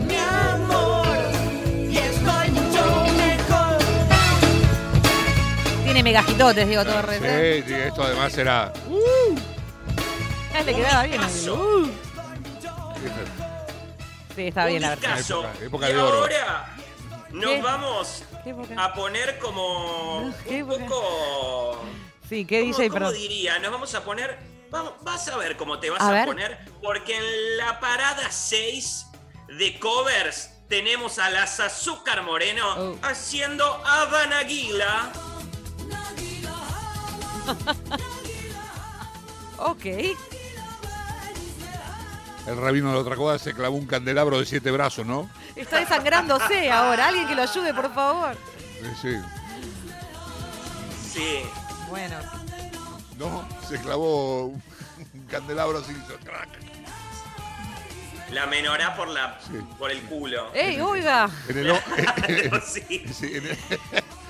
Mi 0.00 0.16
amor, 0.16 1.06
y 1.90 1.96
estoy 1.98 2.50
mucho 2.50 3.04
mejor. 3.16 3.78
Tiene 5.84 6.02
megajitotes, 6.02 6.66
Diego 6.68 6.84
Torres. 6.84 7.20
¿eh? 7.22 7.62
Sí, 7.66 7.72
sí, 7.74 7.80
esto 7.80 8.02
además 8.02 8.36
era. 8.38 8.72
Ah, 10.56 10.62
le 10.64 10.74
quedaba 10.74 11.02
bien. 11.04 11.20
Uh. 11.50 11.88
Sí, 14.36 14.48
está 14.48 14.66
bien 14.66 14.82
la 14.82 14.90
verdad. 14.90 15.18
Época- 15.20 15.52
época 15.62 15.90
y 15.90 15.92
de 15.92 15.98
oro. 16.00 16.18
ahora 16.18 16.76
nos 17.30 17.50
¿Qué? 17.50 17.62
vamos 17.62 18.24
a 18.76 18.92
poner 18.94 19.38
como 19.38 20.32
¿Qué 20.48 20.62
un 20.62 20.72
época? 20.72 20.84
poco... 20.86 21.84
Sí, 22.28 22.45
¿qué 22.45 22.61
¿Cómo, 22.61 22.73
DJ, 22.76 22.90
cómo 22.90 23.12
diría? 23.12 23.59
Nos 23.59 23.73
vamos 23.73 23.95
a 23.95 24.04
poner. 24.04 24.38
Vamos, 24.71 24.95
vas 25.02 25.28
a 25.28 25.37
ver 25.37 25.57
cómo 25.57 25.78
te 25.78 25.90
vas 25.90 26.00
A 26.02 26.25
poner. 26.25 26.59
Porque 26.83 27.16
en 27.16 27.57
la 27.59 27.78
parada 27.81 28.31
6 28.31 29.07
de 29.59 29.78
covers 29.78 30.50
tenemos 30.69 31.19
a 31.19 31.31
las 31.31 31.61
Azúcar 31.61 32.23
Moreno 32.23 32.75
Oh. 32.76 32.97
haciendo 33.02 33.64
Habanaguila. 33.87 35.12
Ok. 39.57 39.85
El 42.47 42.57
rabino 42.59 42.88
de 42.88 42.95
la 42.95 43.00
otra 43.00 43.16
cosa 43.16 43.38
se 43.43 43.54
clavó 43.54 43.76
un 43.76 43.87
candelabro 43.87 44.38
de 44.38 44.45
siete 44.45 44.71
brazos, 44.71 45.07
¿no? 45.07 45.31
Está 45.57 45.78
desangrándose 45.78 46.71
ahora. 46.71 47.09
Alguien 47.09 47.26
que 47.28 47.35
lo 47.35 47.43
ayude, 47.43 47.73
por 47.73 47.95
favor. 47.95 48.37
Sí, 48.83 48.88
sí. 49.00 49.16
Sí. 51.12 51.43
Bueno. 51.88 52.16
No, 53.18 53.46
se 53.68 53.78
clavó 53.80 54.46
un 54.46 54.62
candelabro 55.30 55.78
así. 55.78 55.92
hizo 55.92 56.18
crack. 56.24 56.48
La 58.30 58.46
menorá 58.46 58.96
por, 58.96 59.08
la, 59.08 59.38
Sí. 59.40 59.52
por 59.78 59.90
el 59.92 60.00
culo. 60.02 60.52
¡Ey, 60.54 60.80
oiga! 60.80 61.28
En 61.48 61.58
el, 61.58 61.70
o- 61.70 61.80
Claro, 61.94 62.60
sí. 62.66 63.04
sí, 63.12 63.30
en 63.36 63.46
el- 63.46 63.58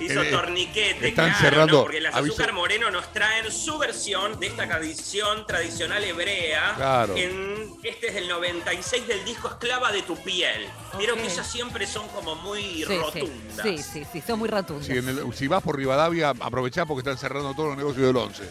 Hizo 0.01 0.23
el- 0.23 0.31
torniquete, 0.31 1.09
están 1.09 1.27
claro, 1.31 1.41
cerrando, 1.41 1.77
¿no? 1.77 1.83
porque 1.85 2.01
las 2.01 2.15
aviso- 2.15 2.35
Azúcar 2.35 2.53
Moreno 2.53 2.91
nos 2.91 3.13
traen 3.13 3.51
su 3.53 3.79
versión 3.79 4.41
de 4.41 4.49
esta 4.49 4.67
canción 4.69 5.47
tradicional 5.47 6.03
hebrea. 6.03 6.73
Claro. 6.77 7.17
En, 7.17 7.73
este 7.83 8.09
es 8.09 8.15
del 8.15 8.29
96 8.29 9.07
del 9.07 9.25
disco 9.25 9.49
Esclava 9.49 9.93
de 9.93 10.03
tu 10.03 10.17
piel. 10.17 10.67
Vieron 10.99 11.19
que 11.19 11.27
ellas 11.27 11.47
siempre 11.51 11.87
son 11.87 12.09
como 12.09 12.35
muy 12.35 12.85
Sí, 12.85 12.99
rotundas. 12.99 13.63
sí, 13.63 13.79
sí, 13.79 14.07
sí, 14.13 14.21
son 14.27 14.39
muy 14.41 14.49
rotundos. 14.49 14.85
sí, 14.87 14.93
en 14.99 15.09
el- 15.09 15.33
si 15.35 15.47
vas 15.47 15.63
por 15.63 15.77
Rivadavia, 15.77 16.31
aprovechá 16.41 16.85
porque 16.87 17.09
están 17.09 17.17
cerrando 17.19 17.55
todos 17.55 17.69
los 17.71 17.79
negocios 17.79 18.07
del 18.07 18.17
11. 18.17 18.43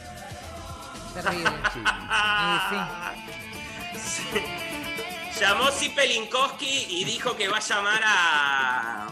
Terrible. 1.14 1.50
Sí. 1.74 1.80
Ah, 1.86 3.14
sí. 3.96 4.40
Llamó 5.40 5.70
Zipelinkowski 5.72 6.86
y 6.90 7.04
dijo 7.04 7.36
que 7.36 7.48
va 7.48 7.58
a 7.58 7.60
llamar 7.60 8.02
a. 8.06 9.08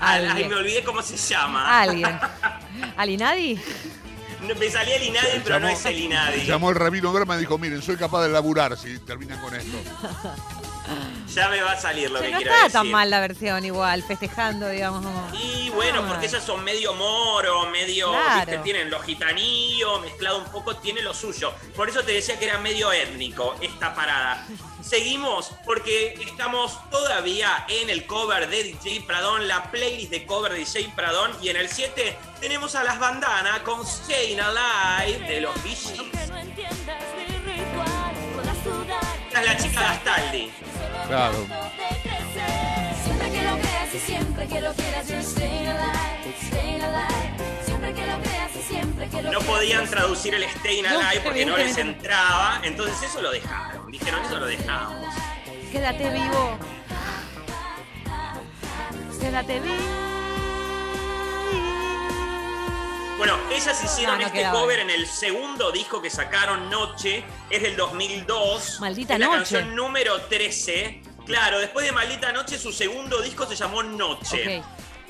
a- 0.00 0.12
Ay, 0.12 0.26
Alguien. 0.26 0.48
me 0.48 0.54
olvidé 0.56 0.84
cómo 0.84 1.02
se 1.02 1.16
llama. 1.16 1.80
Alguien. 1.82 2.18
¿Alinadi? 2.96 3.60
No, 4.42 4.54
Me 4.54 4.70
salía 4.70 4.96
el 4.96 5.02
Inadi, 5.04 5.40
pero 5.42 5.58
no 5.60 5.68
es 5.68 5.84
el 5.86 5.98
Inadi. 5.98 6.42
Llamó 6.44 6.68
el 6.70 6.76
rabino 6.76 7.12
Grama 7.12 7.36
y 7.36 7.40
dijo, 7.40 7.56
miren, 7.58 7.80
soy 7.82 7.96
capaz 7.96 8.22
de 8.24 8.28
laburar 8.28 8.76
si 8.76 8.98
terminan 9.00 9.40
con 9.40 9.54
esto. 9.54 9.76
Ya 11.34 11.48
me 11.48 11.60
va 11.60 11.72
a 11.72 11.76
salir 11.76 12.08
lo 12.10 12.20
que 12.20 12.30
no 12.30 12.36
quiero 12.38 12.52
está 12.52 12.64
decir. 12.64 12.72
tan 12.72 12.90
mal 12.92 13.10
la 13.10 13.18
versión 13.18 13.64
igual, 13.64 14.04
festejando, 14.04 14.68
digamos. 14.68 15.04
Y 15.34 15.68
bueno, 15.70 16.00
Ah. 16.04 16.08
porque 16.08 16.26
ellas 16.26 16.44
son 16.44 16.62
medio 16.62 16.94
moro, 16.94 17.66
medio, 17.70 18.10
Claro. 18.12 18.36
viste, 18.46 18.58
tienen 18.58 18.88
los 18.88 19.02
gitanillos, 19.04 20.00
mezclado 20.02 20.38
un 20.38 20.44
poco, 20.44 20.76
tiene 20.76 21.02
lo 21.02 21.12
suyo. 21.12 21.52
Por 21.74 21.88
eso 21.88 22.04
te 22.04 22.12
decía 22.12 22.38
que 22.38 22.44
era 22.44 22.58
medio 22.58 22.92
étnico 22.92 23.56
esta 23.60 23.92
parada. 23.96 24.46
Seguimos 24.86 25.50
porque 25.64 26.14
estamos 26.24 26.78
todavía 26.90 27.64
en 27.68 27.90
el 27.90 28.06
cover 28.06 28.48
de 28.48 28.62
DJ 28.62 29.00
Pradón, 29.00 29.48
la 29.48 29.68
playlist 29.72 30.12
de 30.12 30.24
cover 30.24 30.52
de 30.52 30.58
DJ 30.58 30.92
Pradón. 30.94 31.32
Y 31.42 31.48
en 31.48 31.56
el 31.56 31.68
7 31.68 32.16
tenemos 32.40 32.76
a 32.76 32.84
las 32.84 33.00
bandanas 33.00 33.60
con 33.60 33.84
Staying 33.84 34.38
Alive 34.40 35.26
de 35.26 35.40
los 35.40 35.60
Bee 35.64 35.74
Gees. 35.74 35.98
Aunque 35.98 36.26
no 36.28 36.38
entiendas 36.38 37.02
mi 37.16 37.24
ritual, 37.52 38.14
podrás 38.36 38.64
dudar. 38.64 39.16
Esta 39.26 39.40
es 39.40 39.46
la 39.46 39.56
chica 39.56 39.80
Gastaldi. 39.80 40.52
Claro. 41.08 41.46
Siempre 43.02 43.30
que 43.32 43.42
lo 43.42 43.58
creas 43.58 43.94
y 43.94 43.98
siempre 43.98 44.46
que 44.46 44.60
lo 44.60 44.72
quieras, 44.72 45.08
you're 45.08 45.22
staying 45.24 45.66
alive, 45.66 46.34
staying 46.48 46.80
alive. 46.80 47.34
Siempre 47.64 47.92
que 47.92 48.06
lo 48.06 48.20
creas 48.20 48.35
No 49.30 49.40
podían 49.40 49.86
traducir 49.88 50.34
el 50.34 50.44
Staying 50.48 50.84
No, 50.84 50.98
Alive 51.00 51.22
porque 51.24 51.44
no 51.46 51.56
les 51.56 51.76
entraba. 51.78 52.60
Entonces 52.62 53.02
eso 53.02 53.20
lo 53.22 53.30
dejaron. 53.30 53.90
Dijeron, 53.90 54.24
eso 54.24 54.38
lo 54.38 54.46
dejamos. 54.46 55.14
Quédate 55.72 56.10
vivo. 56.10 56.58
Quédate 59.20 59.60
vivo. 59.60 59.74
Bueno, 63.18 63.38
ellas 63.50 63.82
hicieron 63.82 64.16
No, 64.16 64.20
no 64.20 64.26
este 64.26 64.38
quedaba. 64.40 64.60
cover 64.60 64.78
en 64.80 64.90
el 64.90 65.06
segundo 65.06 65.72
disco 65.72 66.02
que 66.02 66.10
sacaron 66.10 66.68
Noche, 66.68 67.24
es 67.48 67.62
del 67.62 67.74
2002. 67.74 68.78
Maldita 68.80 69.14
es 69.14 69.20
la 69.20 69.26
Noche. 69.26 69.36
canción 69.38 69.74
número 69.74 70.20
13. 70.22 71.00
Claro, 71.24 71.58
después 71.58 71.86
de 71.86 71.92
Maldita 71.92 72.30
Noche, 72.32 72.58
su 72.58 72.72
segundo 72.72 73.22
disco 73.22 73.46
se 73.46 73.56
llamó 73.56 73.82
Noche. 73.82 74.62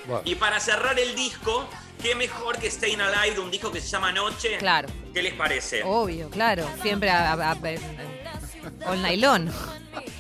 Bueno, 0.07 0.23
Y 0.25 0.35
para 0.37 0.61
cerrar 0.61 0.99
el 0.99 1.15
disco, 1.15 1.69
qué 2.03 2.15
mejor 2.15 2.59
que 2.59 2.71
Staying 2.71 3.01
Alive 3.01 3.35
de 3.35 3.41
un 3.41 3.51
disco 3.51 3.71
que 3.73 3.81
se 3.81 3.89
llama 3.89 4.13
Noche. 4.13 4.57
Claro. 4.59 4.89
¿Qué 5.13 5.23
les 5.23 5.35
parece? 5.35 5.83
Obvio, 5.85 6.31
claro. 6.31 6.69
Siempre 6.83 7.11
a, 7.11 7.33
a- 7.33 7.51
a- 7.53 7.57
con 8.85 9.03
nylon. 9.03 9.53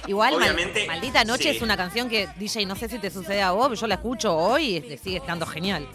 Igual, 0.07 0.38
Mal- 0.38 0.87
Maldita 0.87 1.25
Noche 1.25 1.50
sí. 1.50 1.57
es 1.57 1.62
una 1.62 1.76
canción 1.76 2.09
que, 2.09 2.28
DJ, 2.37 2.64
no 2.66 2.76
sé 2.76 2.88
si 2.88 2.99
te 2.99 3.11
sucede 3.11 3.43
a 3.43 3.50
vos, 3.52 3.78
yo 3.78 3.87
la 3.87 3.97
escucho 3.97 4.35
hoy 4.37 4.76
y 4.76 4.99
sigue 4.99 5.19
estando 5.19 5.45
genial. 5.47 5.87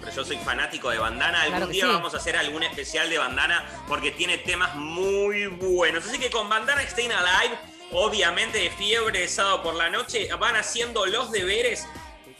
Pero 0.00 0.12
yo 0.12 0.24
soy 0.24 0.38
fanático 0.38 0.90
de 0.90 0.98
Bandana. 0.98 1.42
Algún 1.42 1.58
Claro 1.58 1.72
día 1.72 1.84
sí. 1.84 1.90
vamos 1.92 2.14
a 2.14 2.16
hacer 2.16 2.36
algún 2.36 2.62
especial 2.62 3.10
de 3.10 3.18
Bandana 3.18 3.64
porque 3.86 4.10
tiene 4.10 4.38
temas 4.38 4.74
muy 4.76 5.46
buenos. 5.46 6.06
Así 6.06 6.18
que 6.18 6.30
con 6.30 6.48
Bandana 6.48 6.82
Staying 6.88 7.12
Alive, 7.12 7.54
obviamente 7.92 8.58
de 8.58 8.70
fiebre 8.70 9.20
de 9.20 9.28
sábado 9.28 9.62
por 9.62 9.74
la 9.74 9.90
noche, 9.90 10.28
van 10.40 10.56
haciendo 10.56 11.04
los 11.06 11.30
deberes. 11.30 11.86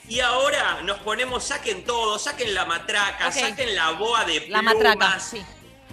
Y 0.08 0.20
ahora 0.20 0.80
nos 0.82 0.98
ponemos, 1.00 1.44
saquen 1.44 1.84
todo, 1.84 2.18
saquen 2.18 2.54
la 2.54 2.64
matraca, 2.64 3.30
saquen 3.30 3.74
la 3.74 3.90
boa 3.92 4.24
de 4.24 4.40
La 4.48 4.60
plumas. 4.60 4.64
matraca, 4.74 5.20
sí. 5.20 5.44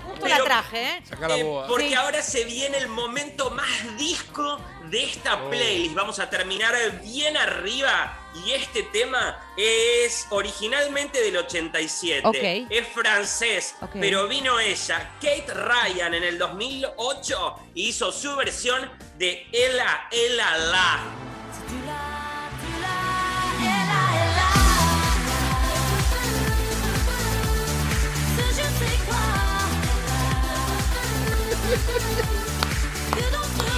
Justo 0.05 0.27
la 0.27 0.43
traje, 0.43 0.84
¿eh? 0.98 1.01
saca 1.03 1.27
la 1.27 1.38
Eh, 1.38 1.43
boa. 1.43 1.67
porque 1.67 1.89
Sí. 1.89 1.93
ahora 1.95 2.22
se 2.22 2.43
viene 2.45 2.77
el 2.77 2.88
momento 2.88 3.50
más 3.50 3.98
disco 3.98 4.62
de 4.89 5.03
esta 5.03 5.36
Oh. 5.43 5.50
playlist. 5.50 5.95
Vamos 5.95 6.19
a 6.19 6.29
terminar 6.29 6.75
bien 7.01 7.36
arriba. 7.36 8.19
Y 8.45 8.51
este 8.51 8.84
tema 8.84 9.39
es 9.57 10.27
originalmente 10.29 11.22
del 11.22 11.38
87. 11.38 12.22
Ok. 12.27 12.67
Es 12.69 12.88
francés, 12.89 13.75
Ok. 13.81 13.91
pero 14.00 14.27
vino 14.27 14.60
ella, 14.60 15.10
Kate 15.22 15.48
Ryan, 15.53 16.13
en 16.13 16.24
el 16.24 16.38
2008 16.38 17.55
y 17.74 17.88
hizo 17.89 18.12
su 18.12 18.36
versión 18.36 18.91
de 19.17 19.48
Ella, 19.51 20.07
Ella 20.12 20.57
La. 20.57 21.00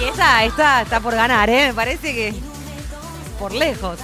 Y 0.00 0.04
esta, 0.04 0.44
esta 0.44 0.82
está 0.82 1.00
por 1.00 1.14
ganar, 1.14 1.50
¿eh? 1.50 1.68
Me 1.68 1.74
parece 1.74 2.14
que 2.14 2.34
por 3.38 3.52
lejos. 3.52 3.98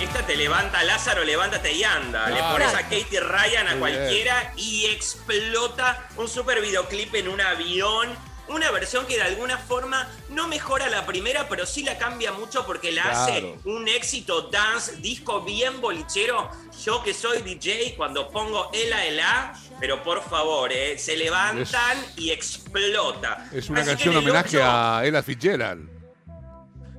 Esta 0.00 0.26
te 0.26 0.36
levanta, 0.36 0.82
Lázaro, 0.82 1.24
levántate 1.24 1.72
y 1.72 1.82
anda. 1.82 2.28
Le 2.28 2.42
pones 2.42 2.74
a 2.74 2.82
Katie 2.82 3.20
Ryan 3.20 3.68
a 3.68 3.76
cualquiera 3.76 4.52
y 4.56 4.86
explota 4.86 6.08
un 6.16 6.28
super 6.28 6.60
videoclip 6.60 7.14
en 7.14 7.28
un 7.28 7.40
avión. 7.40 8.08
Una 8.48 8.70
versión 8.70 9.06
que 9.06 9.16
de 9.16 9.22
alguna 9.22 9.58
forma 9.58 10.08
no 10.30 10.46
mejora 10.46 10.88
la 10.88 11.04
primera, 11.04 11.48
pero 11.48 11.66
sí 11.66 11.82
la 11.82 11.98
cambia 11.98 12.30
mucho 12.32 12.64
porque 12.64 12.92
la 12.92 13.02
hace 13.24 13.56
un 13.64 13.88
éxito 13.88 14.42
dance, 14.42 14.96
disco 14.96 15.40
bien 15.42 15.80
bolichero. 15.80 16.48
Yo 16.84 17.02
que 17.02 17.12
soy 17.12 17.42
DJ, 17.42 17.94
cuando 17.96 18.30
pongo 18.30 18.70
Ela 18.72 19.04
Ela, 19.04 19.52
pero 19.80 20.02
por 20.02 20.22
favor, 20.22 20.70
eh, 20.72 20.96
se 20.96 21.16
levantan 21.16 21.98
y 22.16 22.30
explota. 22.30 23.48
Es 23.52 23.68
una 23.68 23.80
Así 23.80 23.90
que 23.90 23.94
canción 23.96 24.16
homenaje 24.16 24.58
ocho- 24.58 24.64
a 24.70 25.02
Ella 25.04 25.22
Fitzgerald. 25.22 25.88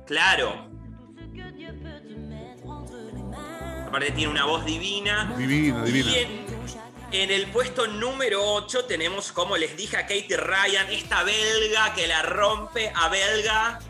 Claro. 0.06 0.68
Aparte 3.86 4.10
tiene 4.12 4.30
una 4.30 4.44
voz 4.44 4.64
divina. 4.66 5.34
Divina, 5.36 5.82
divina. 5.82 6.10
En, 7.10 7.30
el 7.30 7.46
puesto 7.46 7.86
número 7.86 8.42
8 8.54 8.84
tenemos, 8.84 9.32
como 9.32 9.56
les 9.56 9.76
dije, 9.76 9.96
a 9.96 10.02
Katie 10.02 10.36
Ryan, 10.36 10.90
esta 10.90 11.22
belga 11.22 11.94
que 11.94 12.06
la 12.06 12.22
rompe, 12.22 12.92
a 12.94 13.08
belga, 13.08 13.80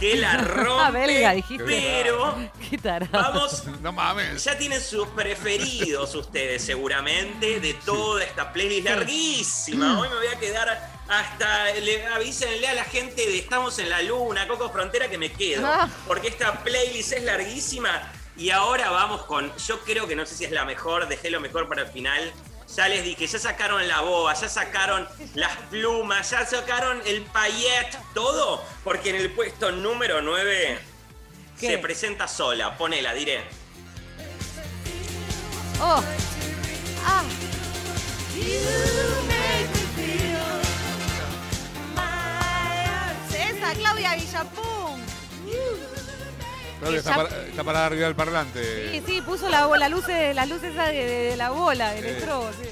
que 0.00 0.16
la 0.16 0.36
rompe. 0.38 0.82
A 0.84 0.90
belga, 0.90 1.32
dijiste. 1.34 1.64
Pero 1.64 2.34
Qué 2.70 2.78
vamos, 3.10 3.64
No 3.80 3.92
mames. 3.92 4.44
ya 4.44 4.56
tienen 4.56 4.80
sus 4.80 5.06
preferidos 5.08 6.14
ustedes 6.14 6.62
seguramente 6.62 7.60
de 7.60 7.74
toda 7.74 8.24
esta 8.24 8.52
playlist 8.52 8.86
larguísima. 8.86 9.98
Hoy 9.98 10.08
me 10.08 10.16
voy 10.16 10.26
a 10.26 10.38
quedar 10.38 10.90
hasta, 11.08 11.72
le, 11.74 12.06
avísenle 12.06 12.68
a 12.68 12.74
la 12.74 12.84
gente 12.84 13.26
de 13.26 13.38
Estamos 13.38 13.78
en 13.78 13.88
la 13.88 14.02
Luna, 14.02 14.46
Coco 14.46 14.70
Frontera, 14.70 15.08
que 15.08 15.18
me 15.18 15.32
quedo. 15.32 15.66
Ah. 15.66 15.88
Porque 16.06 16.28
esta 16.28 16.62
playlist 16.62 17.12
es 17.12 17.22
larguísima. 17.24 18.12
Y 18.36 18.50
ahora 18.50 18.90
vamos 18.90 19.24
con, 19.24 19.52
yo 19.56 19.80
creo 19.80 20.06
que 20.06 20.14
no 20.14 20.24
sé 20.24 20.36
si 20.36 20.44
es 20.44 20.52
la 20.52 20.64
mejor, 20.64 21.08
dejé 21.08 21.28
lo 21.28 21.40
mejor 21.40 21.68
para 21.68 21.82
el 21.82 21.88
final. 21.88 22.32
Ya 22.74 22.88
les 22.88 23.02
dije, 23.02 23.26
ya 23.26 23.38
sacaron 23.38 23.86
la 23.88 24.02
boa, 24.02 24.34
ya 24.34 24.48
sacaron 24.48 25.08
las 25.34 25.56
plumas, 25.70 26.30
ya 26.30 26.44
sacaron 26.44 27.00
el 27.06 27.22
payet, 27.22 27.98
todo. 28.14 28.62
Porque 28.84 29.10
en 29.10 29.16
el 29.16 29.30
puesto 29.30 29.72
número 29.72 30.20
9 30.20 30.78
¿Qué? 31.58 31.66
se 31.66 31.78
presenta 31.78 32.28
sola. 32.28 32.76
Ponela, 32.76 33.14
diré. 33.14 33.42
Oh. 35.80 36.02
Ah. 37.04 37.24
Esa, 43.32 43.74
Claudia 43.74 44.14
Villapun. 44.14 44.77
Está, 46.94 47.14
para, 47.16 47.28
está 47.46 47.64
parada 47.64 47.86
arriba 47.86 48.06
del 48.06 48.14
parlante. 48.14 48.90
Sí, 48.92 49.02
sí, 49.06 49.20
puso 49.22 49.48
la, 49.48 49.66
la 49.76 49.88
luz, 49.88 50.04
las 50.08 50.48
luces 50.48 50.72
esa 50.72 50.86
de, 50.88 51.04
de 51.30 51.36
la 51.36 51.50
bola, 51.50 51.92
del 51.92 52.04
Eh. 52.06 52.18
estrobo, 52.18 52.50
sí. 52.62 52.68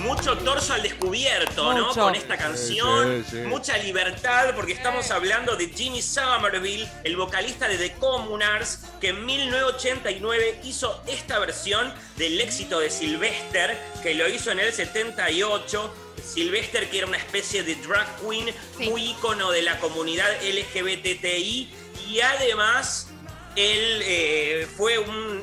Mucho 0.00 0.36
torso 0.38 0.74
al 0.74 0.82
descubierto, 0.82 1.72
¿no? 1.72 1.88
Con 1.94 2.14
esta 2.14 2.36
canción. 2.36 3.24
Sí, 3.24 3.30
sí, 3.30 3.42
sí. 3.42 3.48
Mucha 3.48 3.78
libertad, 3.78 4.54
porque 4.54 4.72
estamos 4.72 5.10
hablando 5.10 5.56
de 5.56 5.68
Jimmy 5.68 6.02
Somerville, 6.02 6.86
el 7.04 7.16
vocalista 7.16 7.68
de 7.68 7.78
The 7.78 7.92
Communards, 7.94 8.80
que 9.00 9.08
en 9.10 9.24
1989 9.24 10.60
hizo 10.64 11.02
esta 11.06 11.38
versión 11.38 11.92
del 12.16 12.38
éxito 12.40 12.80
de 12.80 12.90
Sylvester, 12.90 13.78
que 14.02 14.14
lo 14.14 14.28
hizo 14.28 14.50
en 14.50 14.60
el 14.60 14.72
78. 14.74 15.94
Sylvester, 16.22 16.88
que 16.90 16.98
era 16.98 17.06
una 17.06 17.16
especie 17.18 17.62
de 17.62 17.74
drag 17.76 18.06
queen, 18.20 18.54
Sí. 18.78 18.90
muy 18.90 19.10
ícono 19.10 19.50
de 19.52 19.62
la 19.62 19.78
comunidad 19.78 20.28
LGBTI, 20.42 21.70
y 22.08 22.20
además 22.20 23.08
él 23.56 24.00
eh, 24.02 24.68
fue 24.76 24.98
un 24.98 25.42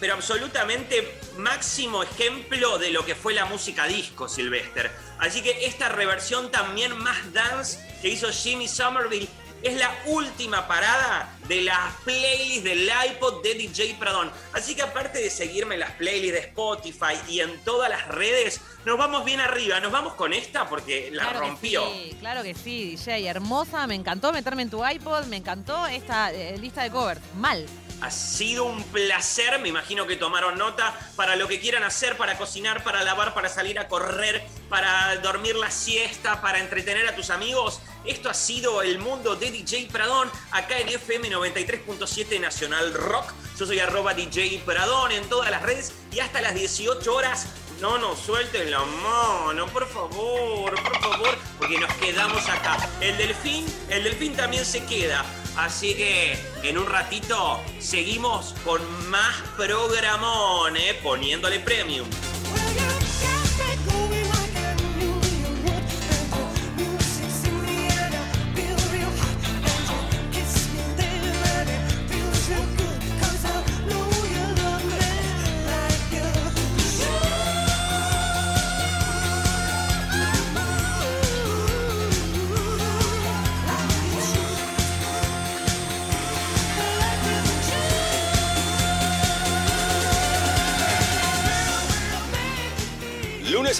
pero 0.00 0.14
absolutamente 0.14 1.18
máximo 1.38 2.02
ejemplo 2.02 2.78
de 2.78 2.90
lo 2.90 3.04
que 3.04 3.14
fue 3.14 3.34
la 3.34 3.46
música 3.46 3.86
disco, 3.86 4.28
Sylvester. 4.28 4.90
Así 5.18 5.42
que 5.42 5.66
esta 5.66 5.88
reversión 5.88 6.50
también 6.50 6.96
más 6.96 7.32
dance 7.32 7.80
que 8.00 8.08
hizo 8.08 8.30
Jimmy 8.30 8.68
Somerville 8.68 9.28
es 9.62 9.76
la 9.76 9.90
última 10.06 10.68
parada 10.68 11.34
de 11.48 11.62
las 11.62 11.94
playlists 12.04 12.64
del 12.64 12.90
iPod 13.10 13.42
de 13.42 13.54
DJ 13.54 13.96
Pradón. 13.98 14.30
Así 14.52 14.74
que 14.74 14.82
aparte 14.82 15.18
de 15.18 15.30
seguirme 15.30 15.74
en 15.74 15.80
las 15.80 15.92
playlists 15.92 16.34
de 16.34 16.46
Spotify 16.48 17.14
y 17.28 17.40
en 17.40 17.58
todas 17.64 17.88
las 17.90 18.06
redes, 18.08 18.60
nos 18.84 18.98
vamos 18.98 19.24
bien 19.24 19.40
arriba. 19.40 19.80
Nos 19.80 19.92
vamos 19.92 20.14
con 20.14 20.32
esta 20.32 20.68
porque 20.68 21.10
la 21.12 21.24
Claro 21.24 21.40
que 21.40 21.46
rompió. 21.46 21.90
sí, 21.92 22.16
claro 22.20 22.42
que 22.42 22.54
sí, 22.54 22.90
DJ. 22.96 23.26
Hermosa, 23.26 23.86
me 23.86 23.94
encantó 23.94 24.32
meterme 24.32 24.62
en 24.62 24.70
tu 24.70 24.86
iPod, 24.86 25.24
me 25.26 25.36
encantó 25.36 25.86
esta 25.86 26.32
eh, 26.32 26.56
lista 26.58 26.82
de 26.82 26.90
covers. 26.90 27.20
Mal. 27.36 27.66
Ha 28.00 28.12
sido 28.12 28.64
un 28.64 28.80
placer, 28.84 29.58
me 29.58 29.68
imagino 29.70 30.06
que 30.06 30.14
tomaron 30.14 30.56
nota 30.56 30.94
para 31.16 31.34
lo 31.34 31.48
que 31.48 31.58
quieran 31.58 31.82
hacer, 31.82 32.16
para 32.16 32.38
cocinar, 32.38 32.84
para 32.84 33.02
lavar, 33.02 33.34
para 33.34 33.48
salir 33.48 33.76
a 33.80 33.88
correr, 33.88 34.40
para 34.68 35.16
dormir 35.16 35.56
la 35.56 35.68
siesta, 35.72 36.40
para 36.40 36.60
entretener 36.60 37.08
a 37.08 37.16
tus 37.16 37.30
amigos. 37.30 37.80
Esto 38.04 38.30
ha 38.30 38.34
sido 38.34 38.82
el 38.82 38.98
mundo 38.98 39.36
de 39.36 39.50
DJ 39.50 39.88
Pradón, 39.90 40.30
acá 40.50 40.78
en 40.78 40.88
FM 40.88 41.30
93.7 41.30 42.40
Nacional 42.40 42.94
Rock. 42.94 43.32
Yo 43.58 43.66
soy 43.66 43.80
arroba 43.80 44.14
DJ 44.14 44.62
Pradón 44.64 45.12
en 45.12 45.28
todas 45.28 45.50
las 45.50 45.62
redes 45.62 45.92
y 46.12 46.20
hasta 46.20 46.40
las 46.40 46.54
18 46.54 47.14
horas. 47.14 47.46
No 47.80 47.98
nos 47.98 48.18
suelten 48.18 48.70
la 48.70 48.80
mano, 48.80 49.66
por 49.68 49.86
favor, 49.86 50.74
por 50.82 51.00
favor, 51.00 51.38
porque 51.58 51.78
nos 51.78 51.92
quedamos 51.94 52.48
acá. 52.48 52.88
El 53.00 53.16
delfín, 53.16 53.66
el 53.88 54.04
delfín 54.04 54.34
también 54.34 54.64
se 54.64 54.84
queda. 54.84 55.24
Así 55.56 55.94
que 55.94 56.38
en 56.62 56.78
un 56.78 56.86
ratito 56.86 57.60
seguimos 57.80 58.54
con 58.64 58.80
más 59.10 59.34
programón, 59.56 60.76
¿eh? 60.76 60.94
poniéndole 61.02 61.60
premium. 61.60 62.08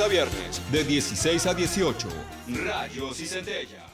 A 0.00 0.06
viernes, 0.06 0.62
de 0.70 0.84
16 0.84 1.46
a 1.46 1.54
18. 1.54 2.08
Rayos 2.64 3.18
y 3.18 3.26
centellas. 3.26 3.87